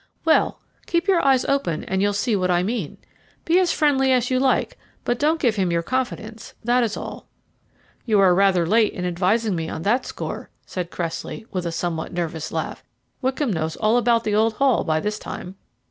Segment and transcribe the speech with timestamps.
[0.25, 2.97] "Well, keep your eyes open and you'll see what I mean.
[3.45, 7.27] Be as friendly as you like, but don't give him your confidence that is all."
[8.07, 12.13] "You are rather late in advising me on that score," said Cressley, with a somewhat
[12.13, 12.83] nervous laugh.
[13.21, 15.53] "Wickham knows all about the old Hall by this time."